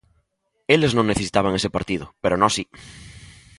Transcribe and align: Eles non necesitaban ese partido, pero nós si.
Eles 0.75 0.91
non 0.93 1.09
necesitaban 1.11 1.57
ese 1.59 1.73
partido, 1.75 2.05
pero 2.21 2.39
nós 2.41 2.53
si. 2.57 2.63